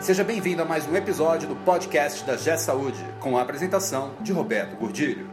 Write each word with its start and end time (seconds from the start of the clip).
Seja 0.00 0.24
bem-vindo 0.24 0.62
a 0.62 0.64
mais 0.64 0.88
um 0.88 0.96
episódio 0.96 1.46
do 1.46 1.54
podcast 1.56 2.24
da 2.24 2.34
G 2.34 2.56
Saúde, 2.56 2.98
com 3.20 3.36
a 3.36 3.42
apresentação 3.42 4.14
de 4.22 4.32
Roberto 4.32 4.74
Gordilho. 4.76 5.28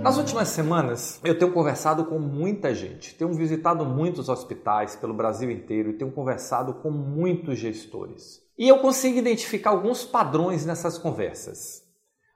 Nas 0.07 0.19
últimas 0.19 0.51
semanas, 0.51 1.21
eu 1.25 1.37
tenho 1.37 1.53
conversado 1.53 2.05
com 2.05 2.17
muita 2.21 2.73
gente, 2.73 3.13
tenho 3.17 3.35
visitado 3.35 3.85
muitos 3.85 4.29
hospitais 4.29 4.95
pelo 4.95 5.13
Brasil 5.13 5.51
inteiro 5.51 5.91
e 5.91 5.95
tenho 5.95 6.13
conversado 6.13 6.75
com 6.75 6.93
muitos 6.93 7.59
gestores. 7.59 8.41
E 8.57 8.69
eu 8.69 8.79
consigo 8.79 9.19
identificar 9.19 9.71
alguns 9.71 10.05
padrões 10.05 10.65
nessas 10.65 10.97
conversas. 10.97 11.83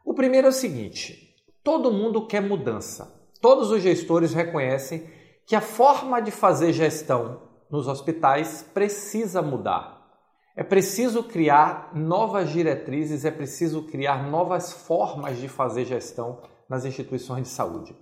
O 0.04 0.12
primeiro 0.12 0.48
é 0.48 0.50
o 0.50 0.52
seguinte: 0.52 1.36
todo 1.62 1.92
mundo 1.92 2.26
quer 2.26 2.42
mudança. 2.42 3.24
Todos 3.40 3.70
os 3.70 3.80
gestores 3.80 4.34
reconhecem 4.34 5.08
que 5.46 5.54
a 5.54 5.60
forma 5.60 6.20
de 6.20 6.32
fazer 6.32 6.72
gestão 6.72 7.40
nos 7.70 7.86
hospitais 7.86 8.68
precisa 8.74 9.40
mudar. 9.42 10.10
É 10.56 10.64
preciso 10.64 11.22
criar 11.22 11.92
novas 11.94 12.50
diretrizes, 12.50 13.24
é 13.24 13.30
preciso 13.30 13.84
criar 13.84 14.28
novas 14.28 14.72
formas 14.72 15.38
de 15.38 15.46
fazer 15.46 15.84
gestão 15.84 16.40
nas 16.70 16.84
instituições 16.84 17.42
de 17.42 17.48
saúde. 17.48 17.96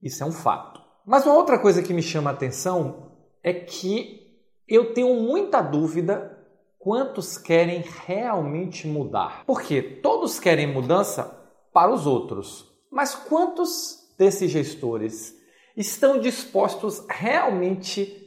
Isso 0.00 0.22
é 0.22 0.26
um 0.26 0.32
fato. 0.32 0.80
Mas 1.04 1.26
uma 1.26 1.34
outra 1.34 1.58
coisa 1.58 1.82
que 1.82 1.92
me 1.92 2.02
chama 2.02 2.30
a 2.30 2.32
atenção 2.32 3.12
é 3.42 3.52
que 3.52 4.24
eu 4.68 4.94
tenho 4.94 5.14
muita 5.20 5.60
dúvida 5.60 6.32
quantos 6.78 7.36
querem 7.36 7.82
realmente 8.06 8.86
mudar. 8.86 9.44
Porque 9.44 9.82
todos 9.82 10.38
querem 10.38 10.72
mudança 10.72 11.24
para 11.72 11.92
os 11.92 12.06
outros, 12.06 12.72
mas 12.90 13.14
quantos 13.14 14.14
desses 14.16 14.50
gestores 14.52 15.34
estão 15.76 16.20
dispostos 16.20 17.04
realmente 17.08 18.24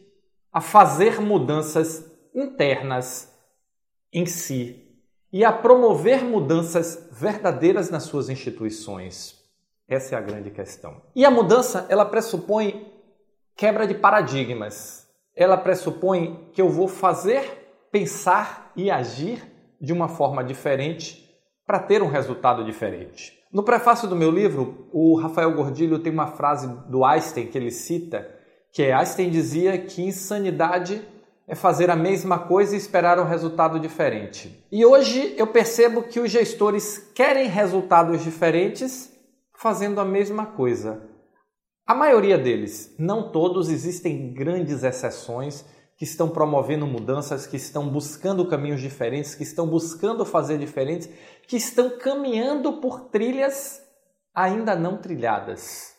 a 0.51 0.59
fazer 0.59 1.21
mudanças 1.21 2.05
internas 2.35 3.33
em 4.11 4.25
si 4.25 4.87
e 5.31 5.45
a 5.45 5.53
promover 5.53 6.23
mudanças 6.23 7.07
verdadeiras 7.11 7.89
nas 7.89 8.03
suas 8.03 8.29
instituições? 8.29 9.38
Essa 9.89 10.15
é 10.15 10.17
a 10.17 10.21
grande 10.21 10.51
questão. 10.51 11.01
E 11.15 11.25
a 11.25 11.31
mudança, 11.31 11.87
ela 11.89 12.05
pressupõe 12.05 12.87
quebra 13.55 13.87
de 13.87 13.95
paradigmas. 13.95 15.07
Ela 15.35 15.57
pressupõe 15.57 16.49
que 16.53 16.61
eu 16.61 16.69
vou 16.69 16.87
fazer, 16.87 17.87
pensar 17.91 18.71
e 18.75 18.91
agir 18.91 19.43
de 19.81 19.91
uma 19.91 20.07
forma 20.07 20.43
diferente 20.43 21.27
para 21.65 21.79
ter 21.79 22.03
um 22.03 22.07
resultado 22.07 22.63
diferente. 22.63 23.37
No 23.51 23.63
prefácio 23.63 24.07
do 24.07 24.15
meu 24.15 24.29
livro, 24.29 24.87
o 24.93 25.15
Rafael 25.15 25.51
Gordilho 25.53 25.99
tem 25.99 26.13
uma 26.13 26.27
frase 26.27 26.67
do 26.87 27.03
Einstein 27.03 27.47
que 27.47 27.57
ele 27.57 27.71
cita, 27.71 28.29
que 28.71 28.83
é 28.83 28.93
Einstein 28.93 29.29
dizia 29.29 29.77
que 29.77 30.03
insanidade 30.03 31.01
é 31.47 31.55
fazer 31.55 31.89
a 31.89 31.95
mesma 31.95 32.37
coisa 32.37 32.75
e 32.75 32.77
esperar 32.77 33.19
um 33.19 33.25
resultado 33.25 33.79
diferente. 33.79 34.63
E 34.71 34.85
hoje 34.85 35.33
eu 35.35 35.47
percebo 35.47 36.03
que 36.03 36.19
os 36.19 36.29
gestores 36.29 37.11
querem 37.15 37.47
resultados 37.47 38.23
diferentes 38.23 39.18
fazendo 39.59 39.99
a 39.99 40.05
mesma 40.05 40.45
coisa. 40.45 41.01
A 41.85 41.93
maioria 41.93 42.37
deles, 42.37 42.95
não 42.97 43.29
todos, 43.29 43.69
existem 43.69 44.33
grandes 44.33 44.83
exceções 44.83 45.65
que 45.97 46.05
estão 46.05 46.29
promovendo 46.29 46.87
mudanças, 46.87 47.45
que 47.45 47.57
estão 47.57 47.89
buscando 47.89 48.47
caminhos 48.47 48.79
diferentes, 48.79 49.35
que 49.35 49.43
estão 49.43 49.67
buscando 49.67 50.23
fazer 50.23 50.57
diferentes, 50.57 51.09
que 51.45 51.57
estão 51.57 51.97
caminhando 51.97 52.79
por 52.79 53.09
trilhas 53.09 53.81
ainda 54.33 54.77
não 54.77 54.97
trilhadas, 54.97 55.93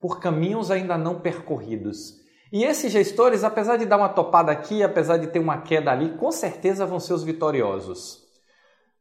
por 0.00 0.18
caminhos 0.18 0.72
ainda 0.72 0.98
não 0.98 1.20
percorridos. 1.20 2.14
E 2.52 2.64
esses 2.64 2.90
gestores, 2.90 3.44
apesar 3.44 3.76
de 3.76 3.86
dar 3.86 3.98
uma 3.98 4.08
topada 4.08 4.50
aqui, 4.50 4.82
apesar 4.82 5.18
de 5.18 5.28
ter 5.28 5.38
uma 5.38 5.60
queda 5.62 5.92
ali, 5.92 6.16
com 6.16 6.32
certeza 6.32 6.84
vão 6.84 6.98
ser 6.98 7.12
os 7.12 7.22
vitoriosos. 7.22 8.24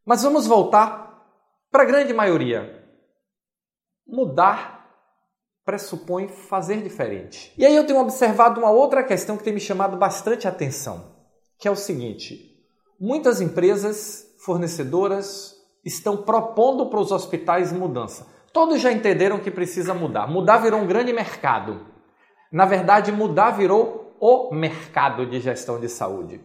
Mas 0.06 0.22
vamos 0.22 0.46
voltar 0.46 1.26
para 1.72 1.82
a 1.82 1.88
grande 1.88 2.14
maioria. 2.14 2.75
Mudar 4.08 4.76
pressupõe 5.66 6.28
fazer 6.28 6.82
diferente. 6.84 7.52
E 7.58 7.66
aí 7.66 7.76
eu 7.76 7.88
tenho 7.88 8.00
observado 8.00 8.60
uma 8.60 8.70
outra 8.70 9.04
questão 9.04 9.36
que 9.36 9.44
tem 9.44 9.54
me 9.54 9.60
chamado 9.60 9.98
bastante 9.98 10.48
atenção, 10.48 11.16
que 11.58 11.68
é 11.68 11.72
o 11.72 11.76
seguinte: 11.76 12.56
muitas 13.00 13.42
empresas 13.42 14.36
fornecedoras 14.40 15.56
estão 15.84 16.18
propondo 16.18 16.88
para 16.90 17.00
os 17.00 17.12
hospitais 17.12 17.74
mudança. 17.74 18.28
Todos 18.54 18.80
já 18.80 18.92
entenderam 18.92 19.40
que 19.40 19.52
precisa 19.52 19.94
mudar. 19.94 20.28
Mudar 20.28 20.60
virou 20.60 20.80
um 20.80 20.88
grande 20.88 21.12
mercado. 21.12 21.86
Na 22.52 22.66
verdade, 22.66 23.12
mudar 23.12 23.52
virou 23.52 24.16
o 24.20 24.54
mercado 24.54 25.26
de 25.26 25.40
gestão 25.40 25.80
de 25.80 25.90
saúde. 25.90 26.40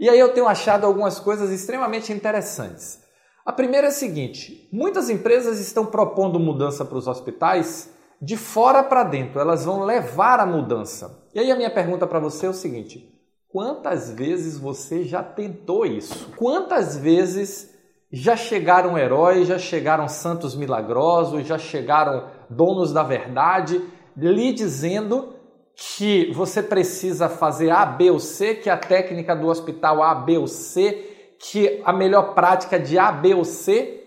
E 0.00 0.08
aí 0.08 0.18
eu 0.18 0.32
tenho 0.32 0.48
achado 0.48 0.86
algumas 0.86 1.20
coisas 1.20 1.50
extremamente 1.50 2.12
interessantes. 2.12 3.01
A 3.44 3.52
primeira 3.52 3.88
é 3.88 3.90
a 3.90 3.92
seguinte: 3.92 4.68
muitas 4.72 5.10
empresas 5.10 5.58
estão 5.58 5.84
propondo 5.86 6.38
mudança 6.38 6.84
para 6.84 6.98
os 6.98 7.08
hospitais 7.08 7.90
de 8.20 8.36
fora 8.36 8.84
para 8.84 9.02
dentro, 9.02 9.40
elas 9.40 9.64
vão 9.64 9.82
levar 9.82 10.38
a 10.38 10.46
mudança. 10.46 11.26
E 11.34 11.40
aí 11.40 11.50
a 11.50 11.56
minha 11.56 11.70
pergunta 11.70 12.06
para 12.06 12.20
você 12.20 12.46
é 12.46 12.48
o 12.48 12.54
seguinte: 12.54 13.12
quantas 13.48 14.10
vezes 14.10 14.56
você 14.56 15.02
já 15.04 15.22
tentou 15.22 15.84
isso? 15.84 16.32
Quantas 16.36 16.96
vezes 16.96 17.72
já 18.12 18.36
chegaram 18.36 18.96
heróis, 18.96 19.48
já 19.48 19.58
chegaram 19.58 20.06
santos 20.06 20.54
milagrosos, 20.54 21.46
já 21.46 21.58
chegaram 21.58 22.28
donos 22.48 22.92
da 22.92 23.02
verdade 23.02 23.82
lhe 24.16 24.52
dizendo 24.52 25.34
que 25.74 26.30
você 26.32 26.62
precisa 26.62 27.28
fazer 27.28 27.70
A, 27.70 27.86
B 27.86 28.10
ou 28.10 28.20
C, 28.20 28.54
que 28.54 28.68
a 28.68 28.76
técnica 28.76 29.34
do 29.34 29.48
hospital 29.48 30.02
A, 30.02 30.14
B 30.14 30.36
ou 30.36 30.46
C 30.46 31.08
que 31.44 31.82
a 31.84 31.92
melhor 31.92 32.34
prática 32.34 32.78
de 32.78 32.96
A, 32.96 33.10
B 33.10 33.34
ou 33.34 33.44
C 33.44 34.00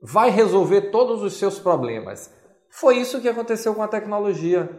vai 0.00 0.30
resolver 0.30 0.90
todos 0.90 1.22
os 1.22 1.34
seus 1.34 1.58
problemas. 1.58 2.32
Foi 2.70 2.96
isso 2.96 3.20
que 3.20 3.28
aconteceu 3.28 3.74
com 3.74 3.82
a 3.82 3.88
tecnologia. 3.88 4.70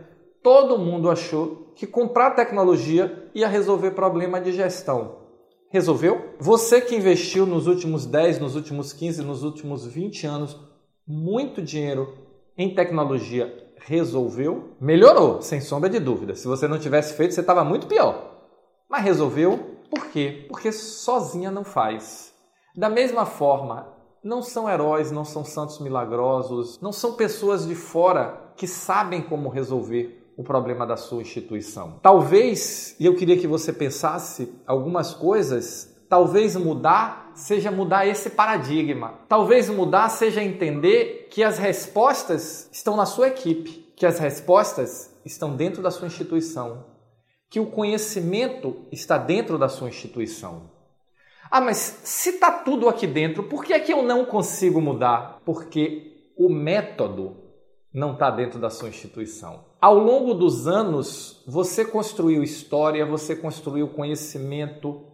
Todo 0.41 0.79
mundo 0.79 1.09
achou 1.09 1.71
que 1.75 1.85
comprar 1.85 2.31
tecnologia 2.31 3.29
ia 3.35 3.47
resolver 3.47 3.91
problema 3.91 4.41
de 4.41 4.51
gestão. 4.53 5.19
Resolveu? 5.69 6.33
Você 6.39 6.81
que 6.81 6.95
investiu 6.95 7.45
nos 7.45 7.67
últimos 7.67 8.07
10, 8.07 8.39
nos 8.39 8.55
últimos 8.55 8.91
15, 8.91 9.21
nos 9.21 9.43
últimos 9.43 9.85
20 9.85 10.25
anos 10.25 10.59
muito 11.07 11.61
dinheiro 11.61 12.11
em 12.57 12.73
tecnologia, 12.73 13.55
resolveu? 13.77 14.75
Melhorou, 14.81 15.43
sem 15.43 15.61
sombra 15.61 15.89
de 15.89 15.99
dúvida. 15.99 16.33
Se 16.33 16.47
você 16.47 16.67
não 16.67 16.79
tivesse 16.79 17.13
feito, 17.13 17.35
você 17.35 17.41
estava 17.41 17.63
muito 17.63 17.85
pior. 17.85 18.47
Mas 18.89 19.03
resolveu? 19.03 19.78
Por 19.89 20.07
quê? 20.07 20.45
Porque 20.47 20.71
sozinha 20.71 21.51
não 21.51 21.63
faz. 21.63 22.33
Da 22.75 22.89
mesma 22.89 23.25
forma, 23.25 23.87
não 24.23 24.41
são 24.41 24.69
heróis, 24.69 25.11
não 25.11 25.25
são 25.25 25.43
santos 25.43 25.79
milagrosos, 25.79 26.79
não 26.81 26.91
são 26.91 27.13
pessoas 27.13 27.67
de 27.67 27.75
fora 27.75 28.53
que 28.55 28.67
sabem 28.67 29.21
como 29.21 29.49
resolver 29.49 30.33
o 30.37 30.43
problema 30.43 30.85
da 30.85 30.95
sua 30.95 31.21
instituição. 31.21 31.99
Talvez, 32.01 32.95
e 32.99 33.05
eu 33.05 33.15
queria 33.15 33.37
que 33.37 33.47
você 33.47 33.73
pensasse 33.73 34.53
algumas 34.65 35.13
coisas, 35.13 35.93
talvez 36.07 36.55
mudar 36.55 37.31
seja 37.33 37.71
mudar 37.71 38.05
esse 38.05 38.29
paradigma. 38.31 39.13
Talvez 39.27 39.69
mudar 39.69 40.09
seja 40.09 40.43
entender 40.43 41.27
que 41.29 41.43
as 41.43 41.57
respostas 41.57 42.69
estão 42.71 42.95
na 42.95 43.05
sua 43.05 43.29
equipe, 43.29 43.91
que 43.95 44.05
as 44.05 44.19
respostas 44.19 45.13
estão 45.25 45.55
dentro 45.55 45.81
da 45.81 45.91
sua 45.91 46.07
instituição 46.07 46.85
que 47.49 47.59
o 47.59 47.65
conhecimento 47.65 48.85
está 48.91 49.17
dentro 49.17 49.57
da 49.57 49.67
sua 49.67 49.89
instituição. 49.89 50.69
Ah, 51.49 51.59
mas 51.59 51.77
se 51.77 52.29
está 52.29 52.51
tudo 52.51 52.87
aqui 52.87 53.07
dentro, 53.07 53.43
por 53.43 53.63
que 53.63 53.73
é 53.73 53.79
que 53.79 53.91
eu 53.91 54.03
não 54.03 54.23
consigo 54.23 54.79
mudar? 54.79 55.41
Porque 55.43 56.31
o 56.37 56.47
método 56.47 57.37
não 57.91 58.13
está 58.13 58.29
dentro 58.29 58.59
da 58.59 58.69
sua 58.69 58.89
instituição. 58.89 59.65
Ao 59.81 59.97
longo 59.97 60.35
dos 60.35 60.67
anos, 60.67 61.43
você 61.47 61.83
construiu 61.83 62.43
história, 62.43 63.05
você 63.05 63.35
construiu 63.35 63.87
conhecimento, 63.87 65.05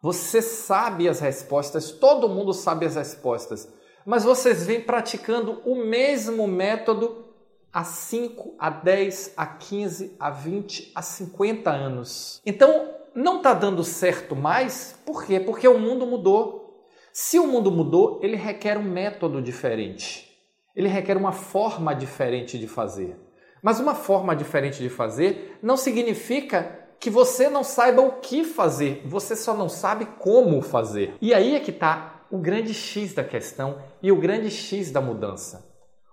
você 0.00 0.40
sabe 0.40 1.08
as 1.08 1.18
respostas, 1.18 1.90
todo 1.90 2.28
mundo 2.28 2.52
sabe 2.52 2.86
as 2.86 2.94
respostas, 2.94 3.68
mas 4.06 4.22
vocês 4.22 4.66
vêm 4.66 4.80
praticando 4.80 5.60
o 5.64 5.74
mesmo 5.74 6.46
método 6.46 7.29
a 7.72 7.84
5, 7.84 8.56
a 8.58 8.70
10, 8.70 9.34
a 9.36 9.46
15, 9.46 10.16
a 10.18 10.30
20, 10.30 10.92
a 10.94 11.02
50 11.02 11.70
anos. 11.70 12.40
Então, 12.44 12.94
não 13.14 13.38
está 13.38 13.54
dando 13.54 13.84
certo 13.84 14.34
mais, 14.36 14.98
por 15.04 15.24
quê? 15.24 15.40
Porque 15.40 15.66
o 15.66 15.78
mundo 15.78 16.06
mudou. 16.06 16.86
Se 17.12 17.38
o 17.38 17.46
mundo 17.46 17.70
mudou, 17.70 18.20
ele 18.22 18.36
requer 18.36 18.78
um 18.78 18.82
método 18.82 19.42
diferente. 19.42 20.28
Ele 20.74 20.88
requer 20.88 21.16
uma 21.16 21.32
forma 21.32 21.94
diferente 21.94 22.58
de 22.58 22.66
fazer. 22.66 23.18
Mas 23.62 23.78
uma 23.78 23.94
forma 23.94 24.34
diferente 24.34 24.78
de 24.78 24.88
fazer 24.88 25.58
não 25.62 25.76
significa 25.76 26.78
que 26.98 27.10
você 27.10 27.48
não 27.48 27.64
saiba 27.64 28.02
o 28.02 28.20
que 28.20 28.44
fazer, 28.44 29.02
você 29.06 29.34
só 29.34 29.54
não 29.54 29.68
sabe 29.68 30.06
como 30.18 30.60
fazer. 30.60 31.14
E 31.20 31.32
aí 31.32 31.54
é 31.54 31.60
que 31.60 31.70
está 31.70 32.26
o 32.30 32.38
grande 32.38 32.74
X 32.74 33.14
da 33.14 33.24
questão 33.24 33.82
e 34.02 34.12
o 34.12 34.20
grande 34.20 34.50
X 34.50 34.90
da 34.90 35.00
mudança. 35.00 35.66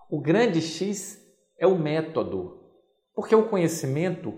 O 0.10 0.20
grande 0.20 0.62
X 0.62 1.27
é 1.58 1.66
o 1.66 1.78
método, 1.78 2.60
porque 3.14 3.36
o 3.36 3.48
conhecimento 3.48 4.34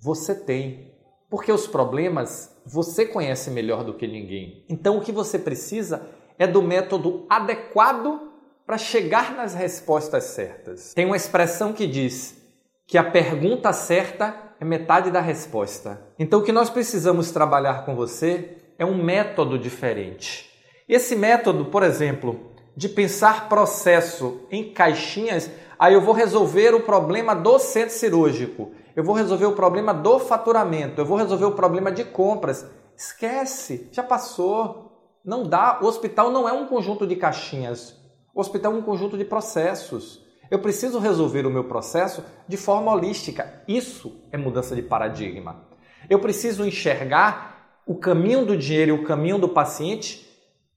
você 0.00 0.34
tem, 0.34 0.94
porque 1.30 1.52
os 1.52 1.66
problemas 1.66 2.54
você 2.66 3.06
conhece 3.06 3.50
melhor 3.50 3.84
do 3.84 3.94
que 3.94 4.06
ninguém. 4.06 4.64
Então 4.68 4.98
o 4.98 5.00
que 5.00 5.12
você 5.12 5.38
precisa 5.38 6.08
é 6.38 6.46
do 6.46 6.62
método 6.62 7.26
adequado 7.28 8.32
para 8.66 8.78
chegar 8.78 9.34
nas 9.34 9.54
respostas 9.54 10.24
certas. 10.24 10.94
Tem 10.94 11.04
uma 11.04 11.16
expressão 11.16 11.72
que 11.72 11.86
diz 11.86 12.42
que 12.86 12.98
a 12.98 13.04
pergunta 13.04 13.72
certa 13.72 14.54
é 14.60 14.64
metade 14.64 15.10
da 15.10 15.20
resposta. 15.20 16.00
Então, 16.18 16.40
o 16.40 16.42
que 16.42 16.52
nós 16.52 16.70
precisamos 16.70 17.30
trabalhar 17.30 17.84
com 17.84 17.94
você 17.94 18.56
é 18.78 18.84
um 18.84 19.02
método 19.02 19.58
diferente. 19.58 20.50
Esse 20.88 21.16
método, 21.16 21.66
por 21.66 21.82
exemplo, 21.82 22.52
de 22.76 22.88
pensar 22.88 23.48
processo 23.48 24.46
em 24.50 24.72
caixinhas, 24.72 25.50
aí 25.78 25.94
eu 25.94 26.00
vou 26.00 26.14
resolver 26.14 26.74
o 26.74 26.80
problema 26.80 27.34
do 27.34 27.58
centro 27.58 27.94
cirúrgico, 27.94 28.72
eu 28.94 29.02
vou 29.02 29.14
resolver 29.14 29.46
o 29.46 29.52
problema 29.52 29.92
do 29.92 30.18
faturamento, 30.18 31.00
eu 31.00 31.06
vou 31.06 31.16
resolver 31.16 31.46
o 31.46 31.52
problema 31.52 31.90
de 31.90 32.04
compras. 32.04 32.66
Esquece, 32.96 33.88
já 33.92 34.02
passou. 34.02 34.92
Não 35.24 35.42
dá. 35.42 35.80
O 35.82 35.86
hospital 35.86 36.30
não 36.30 36.48
é 36.48 36.52
um 36.52 36.66
conjunto 36.66 37.06
de 37.06 37.16
caixinhas. 37.16 37.98
O 38.34 38.40
hospital 38.40 38.72
é 38.72 38.76
um 38.76 38.82
conjunto 38.82 39.16
de 39.16 39.24
processos. 39.24 40.22
Eu 40.50 40.60
preciso 40.60 40.98
resolver 40.98 41.46
o 41.46 41.50
meu 41.50 41.64
processo 41.64 42.22
de 42.46 42.56
forma 42.56 42.92
holística. 42.92 43.62
Isso 43.66 44.20
é 44.30 44.36
mudança 44.36 44.76
de 44.76 44.82
paradigma. 44.82 45.66
Eu 46.08 46.20
preciso 46.20 46.64
enxergar 46.64 47.80
o 47.86 47.96
caminho 47.96 48.44
do 48.44 48.56
dinheiro 48.56 48.90
e 48.94 49.00
o 49.00 49.04
caminho 49.04 49.38
do 49.38 49.48
paciente 49.48 50.28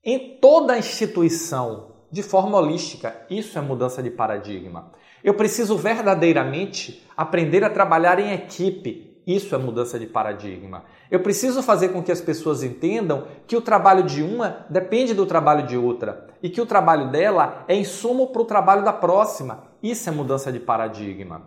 em 0.04 0.38
toda 0.40 0.72
a 0.72 0.78
instituição 0.78 1.97
de 2.10 2.22
forma 2.22 2.58
holística. 2.58 3.14
Isso 3.28 3.58
é 3.58 3.60
mudança 3.60 4.02
de 4.02 4.10
paradigma. 4.10 4.92
Eu 5.22 5.34
preciso 5.34 5.76
verdadeiramente 5.76 7.06
aprender 7.16 7.64
a 7.64 7.70
trabalhar 7.70 8.18
em 8.18 8.32
equipe. 8.32 9.22
Isso 9.26 9.54
é 9.54 9.58
mudança 9.58 9.98
de 9.98 10.06
paradigma. 10.06 10.84
Eu 11.10 11.20
preciso 11.20 11.62
fazer 11.62 11.90
com 11.90 12.02
que 12.02 12.12
as 12.12 12.20
pessoas 12.20 12.62
entendam 12.62 13.26
que 13.46 13.56
o 13.56 13.60
trabalho 13.60 14.02
de 14.02 14.22
uma 14.22 14.66
depende 14.70 15.12
do 15.12 15.26
trabalho 15.26 15.66
de 15.66 15.76
outra 15.76 16.28
e 16.42 16.48
que 16.48 16.60
o 16.60 16.66
trabalho 16.66 17.10
dela 17.10 17.64
é 17.68 17.74
insumo 17.74 18.28
para 18.28 18.42
o 18.42 18.46
trabalho 18.46 18.84
da 18.84 18.92
próxima. 18.92 19.64
Isso 19.82 20.08
é 20.08 20.12
mudança 20.12 20.50
de 20.50 20.60
paradigma. 20.60 21.42